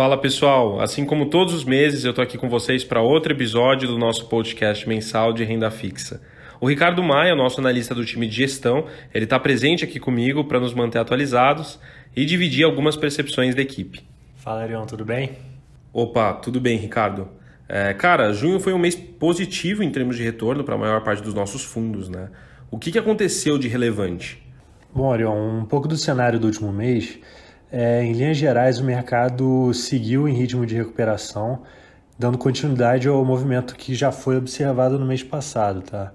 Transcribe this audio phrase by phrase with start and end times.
[0.00, 3.86] Fala pessoal, assim como todos os meses eu tô aqui com vocês para outro episódio
[3.86, 6.22] do nosso podcast mensal de renda fixa.
[6.58, 10.58] O Ricardo Maia, nosso analista do time de gestão, ele está presente aqui comigo para
[10.58, 11.78] nos manter atualizados
[12.16, 14.00] e dividir algumas percepções da equipe.
[14.36, 15.32] Fala Arião, tudo bem?
[15.92, 17.28] Opa, tudo bem, Ricardo.
[17.72, 21.22] É, cara, junho foi um mês positivo em termos de retorno para a maior parte
[21.22, 22.28] dos nossos fundos, né?
[22.68, 24.42] O que, que aconteceu de relevante?
[24.92, 27.20] Bom, Arião, um pouco do cenário do último mês
[27.70, 31.62] é, em linhas gerais, o mercado seguiu em ritmo de recuperação,
[32.18, 35.80] dando continuidade ao movimento que já foi observado no mês passado.
[35.80, 36.12] Tá?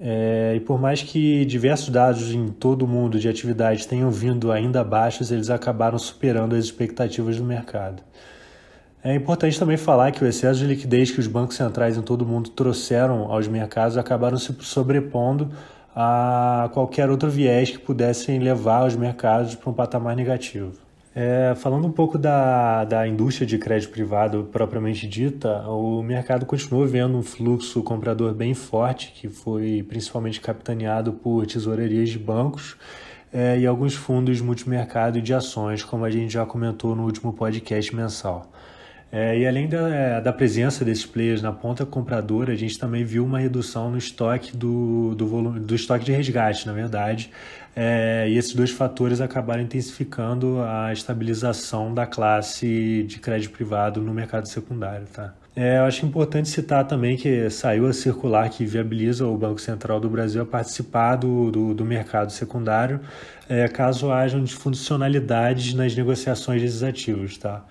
[0.00, 4.50] É, e por mais que diversos dados em todo o mundo de atividade tenham vindo
[4.50, 8.02] ainda baixos, eles acabaram superando as expectativas do mercado.
[9.04, 12.22] É importante também falar que o excesso de liquidez que os bancos centrais em todo
[12.22, 15.50] o mundo trouxeram aos mercados acabaram se sobrepondo
[15.94, 20.72] a qualquer outro viés que pudessem levar os mercados para um patamar negativo.
[21.14, 26.86] É, falando um pouco da, da indústria de crédito privado propriamente dita, o mercado continuou
[26.86, 32.74] vendo um fluxo comprador bem forte, que foi principalmente capitaneado por tesourarias de bancos
[33.30, 37.34] é, e alguns fundos multimercado e de ações, como a gente já comentou no último
[37.34, 38.50] podcast mensal.
[39.14, 43.04] É, e além da, é, da presença desses players na ponta compradora, a gente também
[43.04, 47.30] viu uma redução no estoque do, do, volume, do estoque de resgate, na verdade.
[47.76, 54.12] É, e esses dois fatores acabaram intensificando a estabilização da classe de crédito privado no
[54.12, 55.06] mercado secundário.
[55.12, 55.32] Tá?
[55.54, 60.00] É, eu acho importante citar também que saiu a circular que viabiliza o Banco Central
[60.00, 62.98] do Brasil a participar do, do, do mercado secundário,
[63.48, 67.38] é, caso hajam disfuncionalidades nas negociações desses ativos.
[67.38, 67.64] Tá?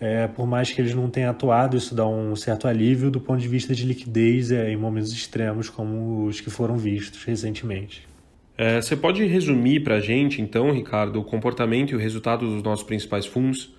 [0.00, 3.38] É, por mais que eles não tenham atuado, isso dá um certo alívio do ponto
[3.38, 8.08] de vista de liquidez é, em momentos extremos como os que foram vistos recentemente.
[8.56, 12.62] É, você pode resumir para a gente, então, Ricardo, o comportamento e o resultado dos
[12.62, 13.74] nossos principais fundos?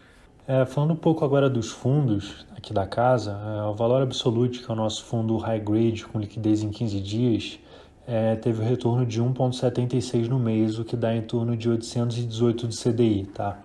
[0.48, 4.70] É, falando um pouco agora dos fundos aqui da casa, é, o valor absoluto, que
[4.70, 7.60] é o nosso fundo high grade com liquidez em 15 dias,
[8.08, 11.70] é, teve o um retorno de 1,76 no mês, o que dá em torno de
[11.70, 13.26] 818 de CDI.
[13.34, 13.60] Tá?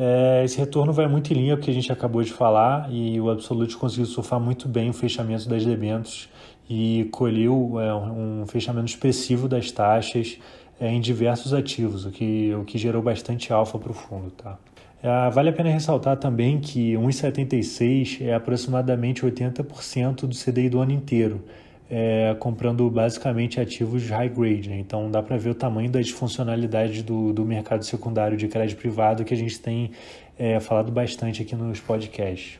[0.00, 2.88] É, esse retorno vai muito em linha com o que a gente acabou de falar
[2.88, 6.28] e o Absolute conseguiu surfar muito bem o fechamento das debêntures
[6.70, 10.38] e colheu é, um fechamento expressivo das taxas
[10.80, 14.30] é, em diversos ativos, o que, o que gerou bastante alfa para o fundo.
[14.30, 14.56] Tá?
[15.02, 20.92] É, vale a pena ressaltar também que 1,76 é aproximadamente 80% do CDI do ano
[20.92, 21.42] inteiro,
[21.90, 24.68] é, comprando basicamente ativos high grade.
[24.68, 24.78] Né?
[24.78, 29.24] Então dá para ver o tamanho da disfuncionalidade do, do mercado secundário de crédito privado
[29.24, 29.90] que a gente tem
[30.38, 32.58] é, falado bastante aqui nos podcasts.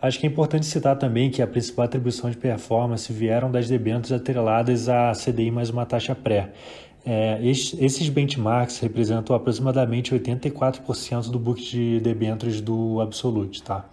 [0.00, 4.12] Acho que é importante citar também que a principal atribuição de performance vieram das debêntures
[4.12, 6.50] atreladas à CDI mais uma taxa pré.
[7.04, 13.62] É, esses benchmarks representam aproximadamente 84% do book de debêntures do Absolute.
[13.62, 13.88] Tá?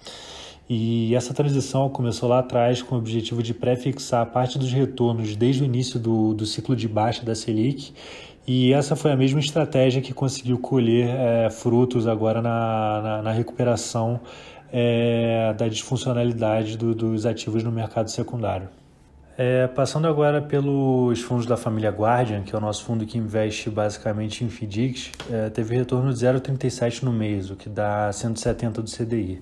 [0.76, 5.62] E essa transição começou lá atrás com o objetivo de pré-fixar parte dos retornos desde
[5.62, 7.94] o início do, do ciclo de baixa da Selic.
[8.48, 13.32] E essa foi a mesma estratégia que conseguiu colher é, frutos agora na, na, na
[13.32, 14.20] recuperação
[14.72, 18.68] é, da disfuncionalidade do, dos ativos no mercado secundário.
[19.38, 23.70] É, passando agora pelos fundos da família Guardian, que é o nosso fundo que investe
[23.70, 28.90] basicamente em FDICs, é, teve retorno de 0,37 no mês, o que dá 170 do
[28.90, 29.40] CDI.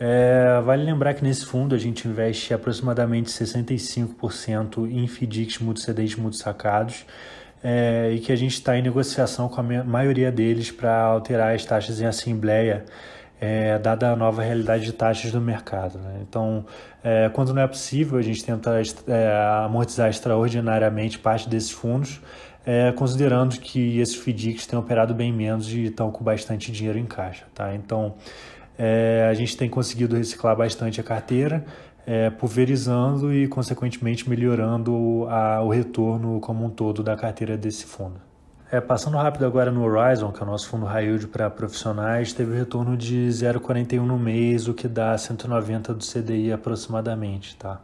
[0.00, 7.04] É, vale lembrar que nesse fundo a gente investe aproximadamente 65% em FDICs multicedentes multissacados
[7.62, 11.64] é, e que a gente está em negociação com a maioria deles para alterar as
[11.64, 12.84] taxas em assembleia,
[13.40, 15.98] é, dada a nova realidade de taxas do mercado.
[15.98, 16.20] Né?
[16.22, 16.64] Então,
[17.02, 22.20] é, quando não é possível, a gente tenta é, amortizar extraordinariamente parte desses fundos,
[22.64, 27.06] é, considerando que esses FDICs têm operado bem menos e estão com bastante dinheiro em
[27.06, 27.46] caixa.
[27.54, 27.74] Tá?
[27.74, 28.14] Então,
[28.78, 31.64] é, a gente tem conseguido reciclar bastante a carteira,
[32.06, 38.28] é, pulverizando e, consequentemente, melhorando a, o retorno como um todo da carteira desse fundo.
[38.70, 42.32] É, passando rápido agora no Horizon, que é o nosso fundo high yield para profissionais,
[42.32, 47.56] teve retorno de 0,41 no mês, o que dá 190 do CDI aproximadamente.
[47.56, 47.80] Tá?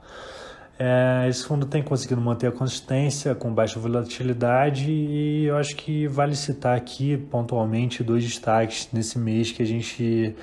[0.79, 6.07] É, esse fundo tem conseguido manter a consistência com baixa volatilidade e eu acho que
[6.07, 10.35] vale citar aqui pontualmente dois destaques nesse mês que a gente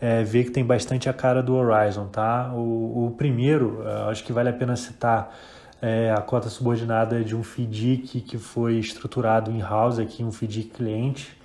[0.00, 2.52] é, vê que tem bastante a cara do Horizon, tá?
[2.54, 5.36] O, o primeiro, é, acho que vale a pena citar
[5.80, 10.70] é, a cota subordinada de um FDIC que foi estruturado em house aqui, um FDIC
[10.70, 11.36] cliente,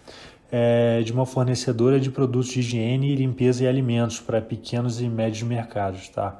[0.52, 5.44] é, de uma fornecedora de produtos de higiene, limpeza e alimentos para pequenos e médios
[5.44, 6.40] mercados, tá?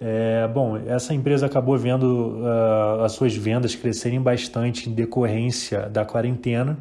[0.00, 6.06] É, bom, essa empresa acabou vendo uh, as suas vendas crescerem bastante em decorrência da
[6.06, 6.78] quarentena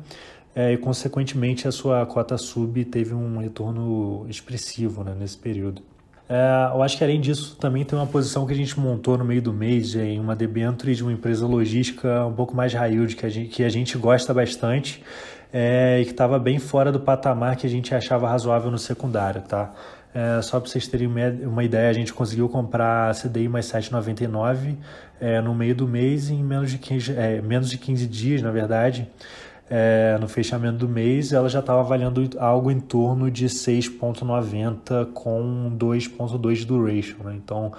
[0.56, 5.82] é, e, consequentemente, a sua cota sub teve um retorno expressivo né, nesse período.
[6.28, 9.26] É, eu acho que além disso também tem uma posição que a gente montou no
[9.26, 13.26] meio do mês em uma debenture de uma empresa logística um pouco mais raio que
[13.26, 15.04] a gente, que a gente gosta bastante
[15.52, 19.42] é, e que estava bem fora do patamar que a gente achava razoável no secundário,
[19.42, 19.74] tá?
[20.14, 24.76] É, só para vocês terem uma ideia, a gente conseguiu comprar a CDI mais 7,99
[25.20, 28.52] é, no meio do mês em menos de 15, é, menos de 15 dias, na
[28.52, 29.08] verdade
[29.70, 35.72] é, no fechamento do mês, ela já estava valendo algo em torno de 6,90 com
[35.78, 37.18] 2,2 de duration.
[37.24, 37.36] Né?
[37.36, 37.72] Então,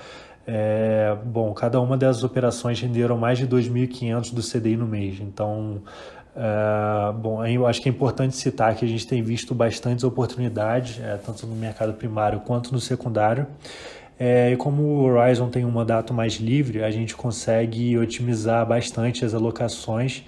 [0.47, 5.19] é, bom, cada uma dessas operações renderam mais de 2.500 do CDI no mês.
[5.21, 5.83] Então,
[6.37, 11.01] é, bom, eu acho que é importante citar que a gente tem visto bastantes oportunidades,
[11.03, 13.49] é, tanto no mercado primário quanto no secundário.
[14.17, 19.25] É, e como o Horizon tem um mandato mais livre, a gente consegue otimizar bastante
[19.25, 20.25] as alocações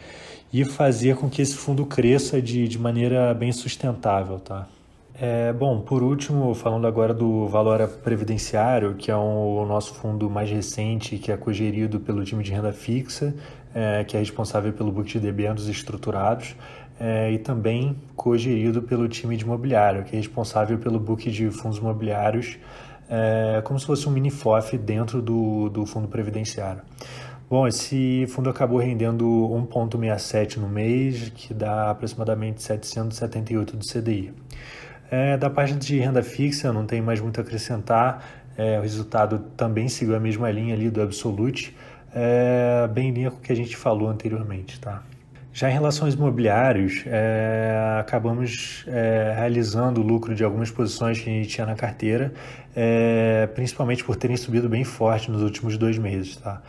[0.53, 4.69] e fazer com que esse fundo cresça de, de maneira bem sustentável, tá?
[5.15, 10.29] É, bom, por último, falando agora do Valora Previdenciário, que é um, o nosso fundo
[10.29, 13.35] mais recente, que é cogerido pelo time de renda fixa,
[13.75, 16.57] é, que é responsável pelo book de debêntures estruturados,
[16.99, 21.79] é, e também cogerido pelo time de imobiliário, que é responsável pelo book de fundos
[21.79, 22.59] imobiliários,
[23.09, 26.83] é, como se fosse um mini FOF dentro do, do fundo previdenciário.
[27.53, 29.27] Bom, esse fundo acabou rendendo
[29.71, 34.33] 1,67 no mês, que dá aproximadamente 778 do CDI.
[35.11, 38.25] É, da página de renda fixa, não tem mais muito a acrescentar.
[38.57, 41.77] É, o resultado também seguiu a mesma linha ali do Absolute,
[42.15, 44.81] é, bem em linha com o que a gente falou anteriormente.
[44.81, 45.03] Tá?
[45.53, 51.29] Já em relação aos imobiliários, é, acabamos é, realizando o lucro de algumas posições que
[51.29, 52.33] a gente tinha na carteira,
[52.75, 56.37] é, principalmente por terem subido bem forte nos últimos dois meses.
[56.37, 56.63] Tá?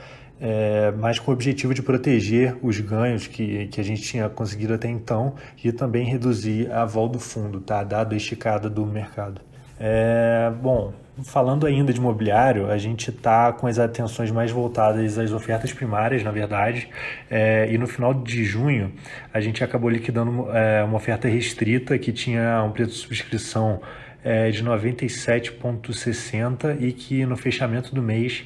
[0.46, 4.74] É, mas com o objetivo de proteger os ganhos que, que a gente tinha conseguido
[4.74, 7.82] até então e também reduzir a vol do fundo, tá?
[7.82, 9.40] dado a esticada do mercado.
[9.80, 10.92] É, bom,
[11.24, 16.24] falando ainda de imobiliário, a gente está com as atenções mais voltadas às ofertas primárias,
[16.24, 16.90] na verdade,
[17.32, 18.92] é, e no final de junho
[19.34, 23.80] a gente acabou liquidando é, uma oferta restrita que tinha um preço de subscrição
[24.22, 28.44] é, de 97,60 e que no fechamento do mês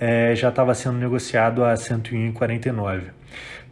[0.00, 3.10] é, já estava sendo negociado a 101,49.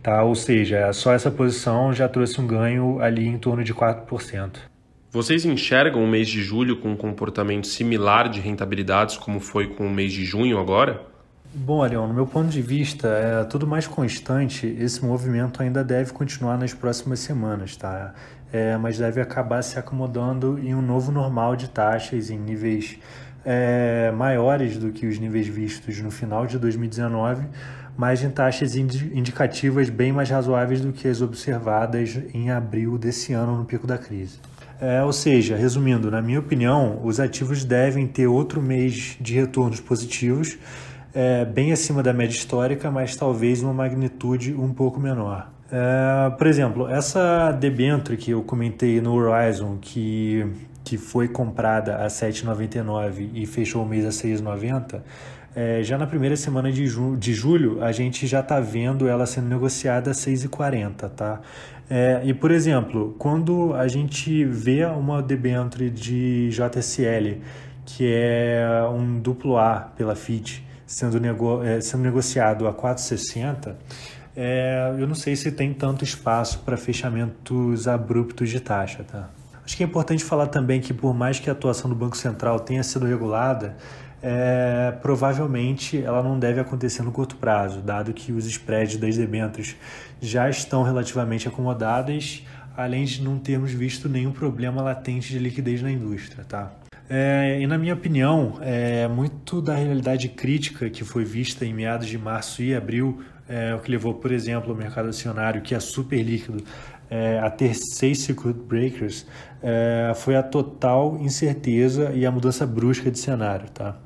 [0.03, 0.23] Tá?
[0.23, 4.59] Ou seja, só essa posição já trouxe um ganho ali em torno de 4%.
[5.11, 9.87] Vocês enxergam o mês de julho com um comportamento similar de rentabilidades como foi com
[9.87, 11.01] o mês de junho agora?
[11.55, 16.13] Bom, Ariel, no meu ponto de vista, é tudo mais constante, esse movimento ainda deve
[16.13, 18.13] continuar nas próximas semanas, tá?
[18.53, 22.99] É, mas deve acabar se acomodando em um novo normal de taxas em níveis
[23.44, 27.46] é, maiores do que os níveis vistos no final de 2019,
[27.96, 33.56] mas em taxas indicativas bem mais razoáveis do que as observadas em abril desse ano
[33.56, 34.38] no pico da crise.
[34.81, 39.81] É, ou seja, resumindo, na minha opinião, os ativos devem ter outro mês de retornos
[39.81, 40.56] positivos,
[41.12, 45.50] é, bem acima da média histórica, mas talvez uma magnitude um pouco menor.
[45.70, 50.46] É, por exemplo, essa debenture que eu comentei no Horizon, que
[50.88, 55.02] que foi comprada a 7,99 e fechou o mês a 6,90,
[55.55, 59.26] é, já na primeira semana de, ju de julho a gente já está vendo ela
[59.26, 61.43] sendo negociada a 6,40, tá?
[61.91, 67.43] É, e por exemplo, quando a gente vê uma debenture de JSL,
[67.84, 73.74] que é um duplo A pela FIT, sendo, nego é, sendo negociado a 4,60,
[74.34, 79.29] é, eu não sei se tem tanto espaço para fechamentos abruptos de taxa, tá?
[79.69, 82.58] Acho que é importante falar também que, por mais que a atuação do Banco Central
[82.58, 83.77] tenha sido regulada,
[84.22, 89.77] é, provavelmente ela não deve acontecer no curto prazo, dado que os spreads das debêntures
[90.22, 92.43] já estão relativamente acomodadas,
[92.75, 96.46] além de não termos visto nenhum problema latente de liquidez na indústria.
[96.48, 96.72] Tá?
[97.10, 102.06] É, e na minha opinião, é, muito da realidade crítica que foi vista em meados
[102.06, 105.81] de março e abril, é, o que levou, por exemplo, o mercado acionário, que é
[105.81, 106.62] super líquido,
[107.10, 109.27] é, a ter seis circuit breakers
[109.62, 113.70] é, foi a total incerteza e a mudança brusca de cenário.
[113.70, 113.96] Tá?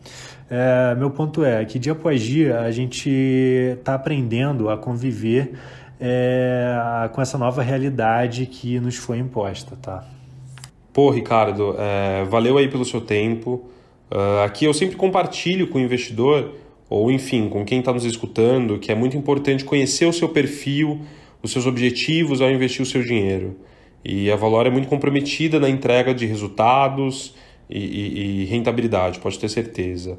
[0.48, 5.58] É, meu ponto é que dia após dia a gente está aprendendo a conviver
[6.00, 9.76] é, com essa nova realidade que nos foi imposta.
[9.82, 10.04] Tá?
[10.92, 13.64] Pô, Ricardo, é, valeu aí pelo seu tempo.
[14.10, 16.52] Uh, aqui eu sempre compartilho com o investidor,
[16.88, 21.00] ou enfim, com quem está nos escutando, que é muito importante conhecer o seu perfil,
[21.42, 23.56] os seus objetivos ao investir o seu dinheiro.
[24.04, 27.34] E a Valor é muito comprometida na entrega de resultados
[27.70, 30.18] e, e, e rentabilidade, pode ter certeza.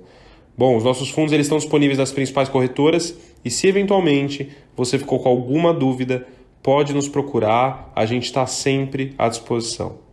[0.57, 3.15] Bom, os nossos fundos eles estão disponíveis nas principais corretoras
[3.45, 6.25] e se eventualmente você ficou com alguma dúvida,
[6.63, 10.12] pode nos procurar, a gente está sempre à disposição.